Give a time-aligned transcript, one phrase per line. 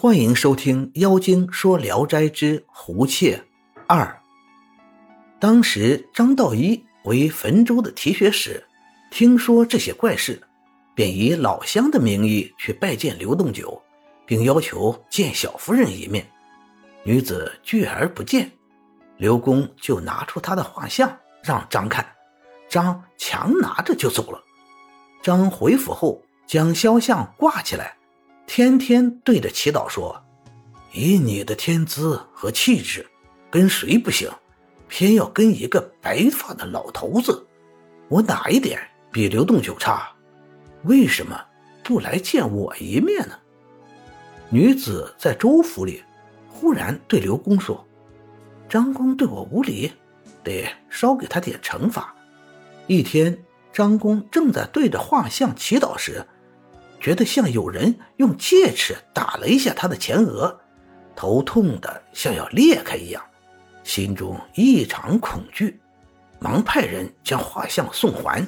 [0.00, 3.42] 欢迎收听《妖精说聊斋之胡妾
[3.88, 4.04] 二》。
[5.40, 8.64] 当时张道一为汾州的提学使，
[9.10, 10.40] 听说这些怪事，
[10.94, 13.82] 便以老乡的名义去拜见刘洞九，
[14.24, 16.24] 并要求见小夫人一面。
[17.02, 18.48] 女子拒而不见，
[19.16, 21.12] 刘公就拿出他的画像
[21.42, 22.06] 让张看，
[22.68, 24.40] 张强拿着就走了。
[25.24, 27.97] 张回府后，将肖像挂起来。
[28.48, 30.24] 天天对着祈祷说
[30.94, 33.06] ：“以你的天资和气质，
[33.50, 34.28] 跟谁不行？
[34.88, 37.46] 偏要跟一个白发的老头子。
[38.08, 38.80] 我哪一点
[39.12, 40.08] 比刘洞九差？
[40.84, 41.38] 为什么
[41.84, 43.34] 不来见我一面呢？”
[44.48, 46.02] 女子在周府里，
[46.48, 47.86] 忽然对刘公说
[48.66, 49.92] ：“张公对我无礼，
[50.42, 52.16] 得稍给他点惩罚。”
[52.88, 53.44] 一天，
[53.74, 56.26] 张公正在对着画像祈祷时。
[57.00, 60.58] 觉得像有人用戒尺打了一下他的前额，
[61.14, 63.22] 头痛的像要裂开一样，
[63.84, 65.80] 心中异常恐惧，
[66.38, 68.46] 忙派人将画像送还。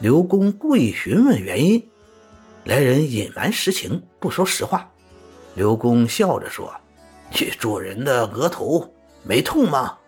[0.00, 1.90] 刘公故意询问原因，
[2.64, 4.90] 来人隐瞒实情，不说实话。
[5.54, 6.72] 刘公笑着说
[7.32, 9.98] ：“去主人的额头没痛吗？”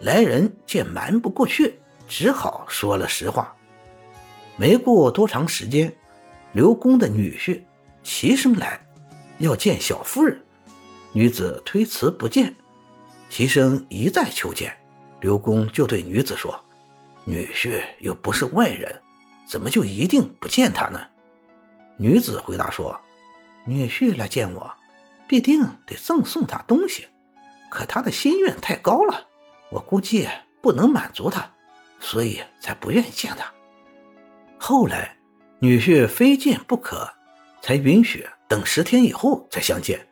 [0.00, 3.56] 来人见瞒不过去，只好说了实话。
[4.56, 5.94] 没过多长时间。
[6.56, 7.60] 刘公的女婿
[8.02, 8.80] 齐生来，
[9.40, 10.42] 要见小夫人，
[11.12, 12.56] 女子推辞不见。
[13.28, 14.74] 齐生一再求见，
[15.20, 16.58] 刘公就对女子说
[17.26, 19.02] ：“女婿又不是外人，
[19.46, 20.98] 怎么就一定不见他呢？”
[21.98, 22.98] 女子回答说
[23.66, 24.74] ：“女婿来见我，
[25.28, 27.06] 必定得赠送他东西，
[27.70, 29.26] 可他的心愿太高了，
[29.70, 30.26] 我估计
[30.62, 31.52] 不能满足他，
[32.00, 33.44] 所以才不愿意见他。”
[34.58, 35.14] 后来。
[35.58, 37.08] 女婿非见不可，
[37.62, 40.06] 才允许等十天以后再相见。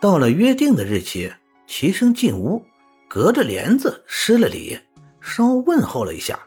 [0.00, 1.32] 到了约定的日期，
[1.66, 2.64] 齐生进屋，
[3.08, 4.78] 隔着帘子施了礼，
[5.20, 6.38] 稍问候了一下，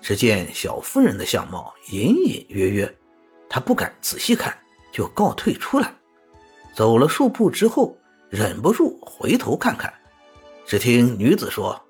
[0.00, 2.96] 只见小夫人的相貌隐隐约约，
[3.48, 4.56] 他不敢仔细看，
[4.90, 5.92] 就告退出来。
[6.74, 7.96] 走了数步之后，
[8.28, 9.92] 忍不住回头看看，
[10.66, 11.80] 只听女子说：“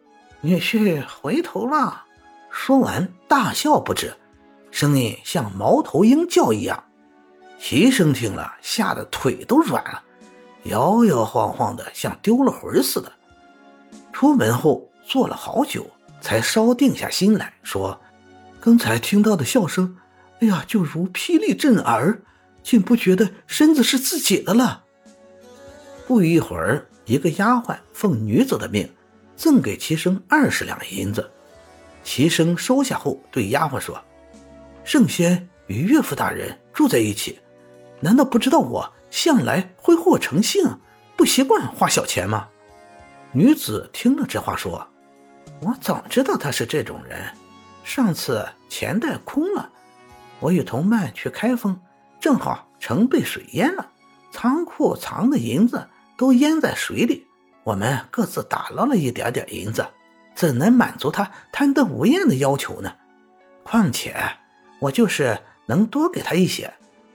[0.42, 2.04] 女婿回头了。”
[2.50, 4.14] 说完大笑不止。
[4.72, 6.82] 声音像猫头鹰叫一样，
[7.60, 10.02] 齐生听了，吓得腿都软了，
[10.64, 13.12] 摇摇晃晃的，像丢了魂似的。
[14.12, 15.86] 出门后坐了好久，
[16.20, 18.00] 才稍定下心来说
[18.60, 19.96] ：“刚才听到的笑声，
[20.40, 22.22] 哎呀，就如霹雳震耳，
[22.62, 24.84] 竟不觉得身子是自己的了。”
[26.08, 28.90] 不一会儿，一个丫鬟奉女子的命，
[29.36, 31.30] 赠给齐生二十两银子。
[32.02, 34.02] 齐生收下后，对丫鬟说。
[34.84, 37.38] 圣仙与岳父大人住在一起，
[38.00, 40.78] 难道不知道我向来挥霍成性，
[41.16, 42.48] 不习惯花小钱吗？
[43.32, 44.86] 女子听了这话说
[45.62, 47.22] ：“我早知道他是这种人。
[47.84, 49.70] 上次钱袋空了，
[50.40, 51.80] 我与同伴去开封，
[52.20, 53.88] 正好城被水淹了，
[54.32, 55.88] 仓库藏的银子
[56.18, 57.26] 都淹在水里。
[57.64, 59.86] 我们各自打捞了一点点银子，
[60.34, 62.92] 怎能满足他贪得无厌的要求呢？
[63.62, 64.14] 况且……”
[64.82, 66.74] 我就是能多给他一些，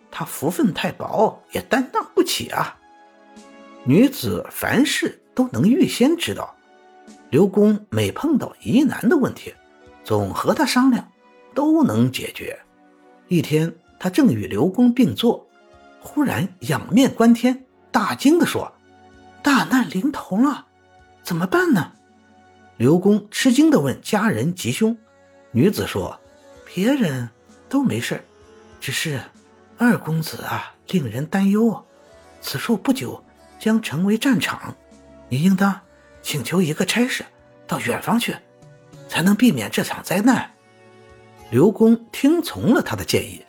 [0.10, 2.78] 他福分太薄，也担当不起啊。
[3.84, 6.56] 女子凡事都能预先知道，
[7.30, 9.54] 刘公每碰到疑难的问题，
[10.02, 11.12] 总和他商量，
[11.54, 12.58] 都能解决。
[13.28, 15.46] 一天，他正与刘公并坐，
[16.00, 18.72] 忽然仰面观天，大惊地说
[19.44, 20.68] ：“大难临头了，
[21.22, 21.92] 怎么办呢？”
[22.78, 24.98] 刘公吃惊地问家人吉凶，
[25.52, 26.18] 女子说
[26.66, 27.30] ：“别人。”
[27.70, 28.24] 都没事
[28.80, 29.22] 只是
[29.78, 31.86] 二公子啊，令人担忧。
[32.42, 33.24] 此处不久
[33.60, 34.76] 将成为战场，
[35.30, 35.80] 你应当
[36.22, 37.26] 请求一个差事
[37.66, 38.36] 到远方去，
[39.10, 40.52] 才能避免这场灾难。
[41.50, 43.44] 刘公听从了他的建议，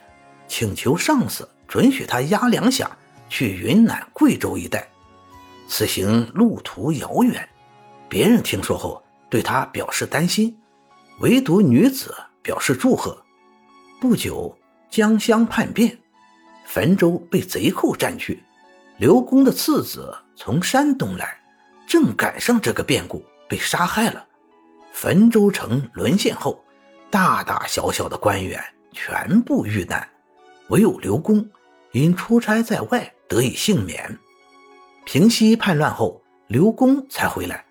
[0.46, 2.86] 请求上司准许他押两饷
[3.28, 4.88] 去云南、贵州一带。
[5.68, 7.46] 此行路途遥远，
[8.08, 10.58] 别人听说后对他表示担心，
[11.20, 13.22] 唯独女子表示祝贺。
[14.00, 14.56] 不久，
[14.88, 15.98] 江乡叛变，
[16.64, 18.40] 汾州被贼寇占据。
[18.96, 21.36] 刘公的次子从山东来，
[21.84, 24.24] 正赶上这个变故，被杀害了。
[24.92, 26.64] 汾州城沦陷后，
[27.10, 28.62] 大大小小的官员
[28.92, 30.08] 全部遇难，
[30.68, 31.44] 唯有刘公
[31.90, 34.16] 因出差在外得以幸免。
[35.04, 37.64] 平息叛乱后，刘公才回来。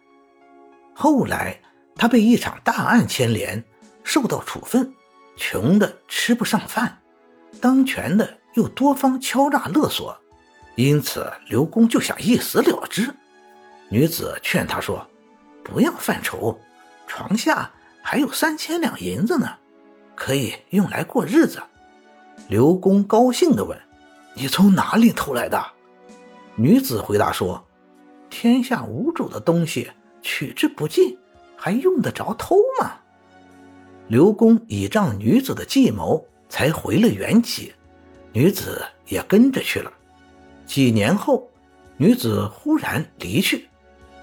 [0.94, 1.58] 后来，
[1.96, 3.64] 他被一场大案牵连，
[4.04, 4.94] 受到处分。
[5.38, 6.98] 穷的吃不上饭，
[7.62, 10.18] 当权的又多方敲诈勒索，
[10.76, 13.14] 因此刘公就想一死了之。
[13.90, 15.08] 女子劝他说
[15.64, 16.60] ：“不要犯愁，
[17.06, 19.48] 床下还有三千两银子呢，
[20.16, 21.62] 可以用来过日子。”
[22.50, 23.80] 刘公高兴地问
[24.34, 25.64] ：“你从哪里偷来的？”
[26.56, 27.64] 女子回答说
[28.30, 29.92] ：“天下无主的东西，
[30.22, 31.18] 取之不尽，
[31.56, 32.92] 还用得着偷吗？”
[34.08, 37.74] 刘公倚仗女子的计谋，才回了原籍，
[38.32, 39.92] 女子也跟着去了。
[40.66, 41.50] 几年后，
[41.98, 43.68] 女子忽然离去，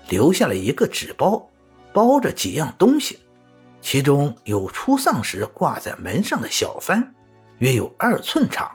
[0.09, 1.47] 留下了一个纸包，
[1.93, 3.19] 包着几样东西，
[3.83, 7.07] 其中有出丧时挂在门上的小幡。
[7.59, 8.71] 约有二寸长，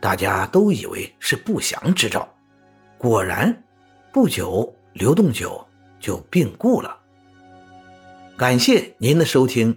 [0.00, 2.28] 大家都以为是不祥之兆。
[2.98, 3.62] 果然，
[4.12, 5.66] 不久刘栋九
[5.98, 6.96] 就病故了。
[8.36, 9.76] 感谢您的收听，